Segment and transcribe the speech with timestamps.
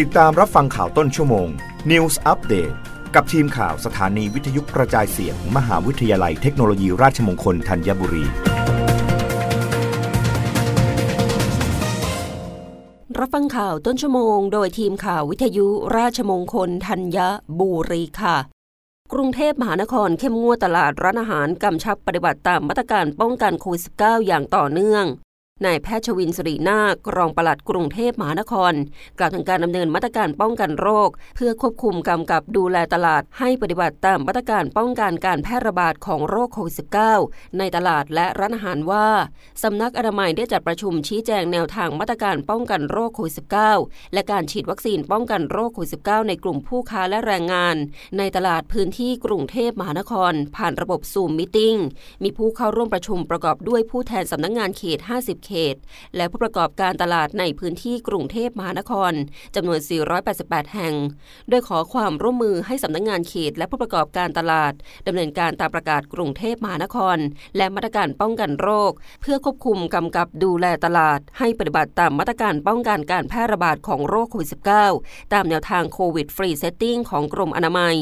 [0.00, 1.48] ติดตามรับฟังข่าวต้นชั่วโมง
[1.90, 2.74] News Update
[3.14, 8.24] กับทีมข่าวสถานีวิทยุกระจายเสียงมมหาวิทยาลัยเทคโนโลยีราชมงคลธัญบุรี
[13.18, 17.18] รับฟังข่าวต้นชั่วโมง โดยทีมข่าววิทยุราชมงคลธัญ
[17.60, 18.36] บุรีค่ะ
[19.12, 25.06] กรุงเทพมหานครเข้มงวดตลาดร้านอาหารกำชับปฏิบัติตามมาตรการป้องกันโควิด -19 อย่างต่อเนื่อง
[25.66, 28.72] นายแพทย์ชวินสรีนาครองปลัดกรุงเทพมหานคร
[29.18, 36.74] กล่าวถึงการดำเนินมาตรการป้องกันโรค เพื่อควบคุมกำกับดูแลตลาด ให้ปฏิบัติตามมาตรการป้องกันการแพร่ระบาดของโรคโควิด
[37.16, 39.06] -19 ในตลาดและร้านอาหารว่า
[39.62, 43.34] สำนักอนามัยได้จัดประชุมชี้แจงแนวทางมาตรการป้องกันโรคโควิด
[43.74, 47.76] -19 และการฉีดวัคซีนป้องกันโรคโควิด -19 ในกลุ่มผู้ค้าและแรงงาน
[48.18, 51.58] ในตลาดพื้นที่กรุงเทพมหานคร ผ่านระบบซูมมิ팅
[52.22, 55.74] มีผู้เข้าร่วมประชุมประกอบด้วยผู้แทนสำนักงงานเขต 50 เขต
[56.16, 59.12] และผู้ประกอบการตลาดในพื้นที่กรุงเทพมหานคร
[59.54, 59.78] จำนวน
[60.26, 60.94] 488 แห่ง
[61.48, 64.72] โดยขอความร่วมมือให้สำนักงานเขต และผู้ประกอบการตลาด
[65.06, 67.18] ดำเนินการตามประกาศกรุงเทพมหานคร
[67.56, 74.50] และมาตรการป้องกันโรค เพื่อควบคุมกำกับดูแลตลาด ให้ปฏิบัติตามมาตรการป้องกันการแพร่ระบาดของโรคโควิด
[74.90, 77.96] -19 ตามแนวทาง COVID Free Setting ของกรมอนามัย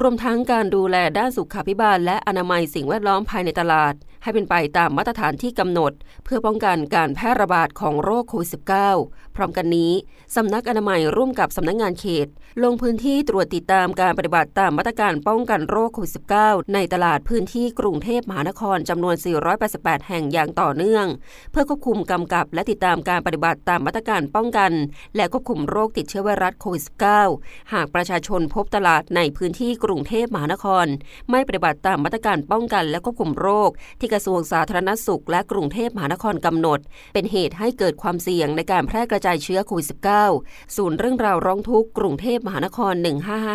[0.00, 5.92] รวมทั้งการดูแลด้านสุขาภิบาลและอนามัยสิ่งแวดล้อมภายในตลาดให้เป็นไปตามมาตรฐานที่กำหนด
[6.24, 8.50] เพื่อป้องกันการแพร่ระบาดของโรคโควิด
[8.92, 9.92] -19 พร้อมกันนี้
[10.36, 12.26] สำนักอนามัยร่วมกับสำนักงานเขต
[12.62, 16.12] ลงพื้นที่ตรวจติดตามการปฏิบัติตามมาตรการป้องกันโรคโควิด
[16.42, 19.14] -19 ในตลาดพื้นที่กรุงเทพมหานครจำนวน
[19.62, 21.06] 488 แห่งอย่างต่อเนื่อง
[21.50, 24.72] เพื่อควบคุมกำกับและติดตามการปฏิบัติตามมาตรการป้องกัน
[25.16, 26.84] และควบคุมโรคติดเชื้อไวรัสโควิด
[27.28, 30.86] -19 หากประชาชนพบตลาดในพื้นที่กรุงเทพมหานคร
[31.30, 36.78] ไม่ปฏิบัติตามมาตรการป้องกันและควบคุมโรคที่กระทรวงสาธารณสุข และกรุงเทพมหานครกำหนด
[37.12, 39.86] เป็นเหตุให้เกิดความเสี่ยงในการแพร่กระจายเชื้อโควิด
[40.30, 42.94] -19 ศูนย์เรื่องราวร้องทุกข์กรุงเทพมหานคร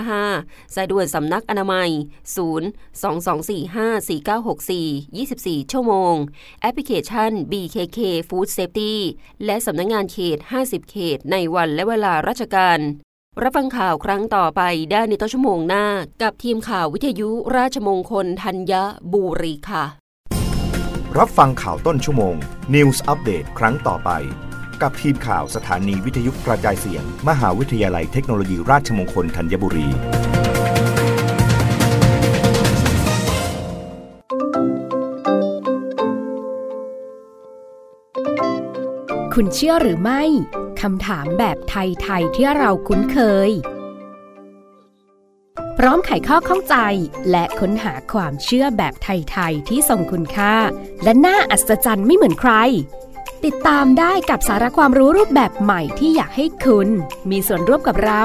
[0.08, 2.40] 1555 สายด่วนสำนักอนามัย 0
[3.04, 6.16] 2245 4964 24 ชั่วโมง
[6.62, 8.94] แอปพลิเคชัน BKK Food Safety
[9.46, 12.80] และสำนักงงานเขต 50 เขต ในวันและเวลาราชการ
[13.42, 15.86] รับฟังข่าวครั้งต่อไปได้ในต้นชั่วโมงหน้า
[16.22, 18.74] กับทีมข่าววิทยุราชมงคลธัญ
[19.14, 20.05] บุรีค่ะ
[21.22, 22.36] รับฟังข่าวต้นชั่วโมง
[22.76, 24.10] News อัปเดตครั้งต่อไป
[24.82, 29.88] กับทีมข่าวสถานีวิทยุกระจายเสียง มหาวิทยาลัยเทคโนโลยีราชมงคลธัญบุรี
[39.34, 40.24] คุณเชื่อหรือไม่
[40.82, 43.18] คำถามแบบไทย ๆ ที่เราคุ้นเค
[43.50, 43.52] ย
[45.80, 46.76] พร้อมไขข้อข้องใจ
[47.32, 50.56] และค้นหาความเชื่อแบบไทย ๆ ที่ทรงคุณค่า
[51.04, 52.54] และน่าอัศจรรย์ไม่เหมือนใคร
[53.46, 56.90] ติดตามได้กับสาระความรู้รูปแบบใหม่ที่อยากให้คุณ
[57.30, 58.24] มีส่วนร่วมกับเรา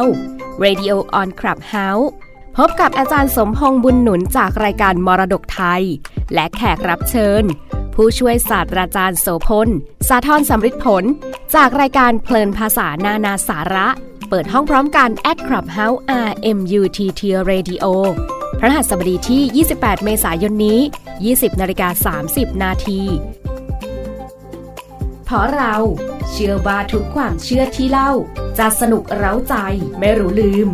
[0.65, 2.07] Radio on Clubhouse
[2.57, 5.83] พบกับอาจารย์สมพงษ์บุญหนุนจากรายการมรดกไทย
[6.35, 7.45] และแขกรับเชิญ
[7.95, 9.69] ผู้ช่วยศาสตราจารย์โสพล
[10.09, 11.05] สาธรสำริดผล
[11.55, 13.89] จากรายการเพลินภาษานานาสาระ
[14.29, 17.85] เปิดห้องพร้อมกัน at Clubhouse RMUTT Radio
[18.59, 20.81] พระหัสบดีที่ 28 เมษายนนี้
[21.21, 23.03] 20นาฬิกา30 นาที
[25.25, 25.77] เพราะเรา
[26.31, 28.13] เชื่อว่าทุกความเชื่อที่เล่า
[28.59, 29.55] จะสนุกเร้าใจ
[29.99, 30.69] ไม่รู้ลืม